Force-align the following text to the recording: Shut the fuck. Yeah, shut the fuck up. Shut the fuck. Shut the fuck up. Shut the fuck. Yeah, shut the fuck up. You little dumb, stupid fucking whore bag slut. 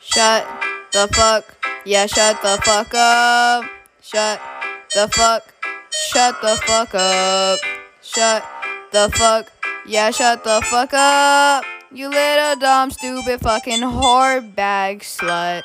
Shut 0.00 0.48
the 0.92 1.08
fuck. 1.12 1.44
Yeah, 1.84 2.06
shut 2.06 2.40
the 2.42 2.58
fuck 2.62 2.94
up. 2.94 3.64
Shut 4.02 4.40
the 4.94 5.08
fuck. 5.08 5.44
Shut 5.90 6.40
the 6.40 6.56
fuck 6.64 6.94
up. 6.94 7.58
Shut 8.02 8.42
the 8.92 9.10
fuck. 9.14 9.52
Yeah, 9.86 10.10
shut 10.10 10.42
the 10.42 10.62
fuck 10.64 10.94
up. 10.94 11.64
You 11.92 12.08
little 12.08 12.56
dumb, 12.56 12.90
stupid 12.90 13.40
fucking 13.40 13.80
whore 13.80 14.40
bag 14.54 15.00
slut. 15.00 15.64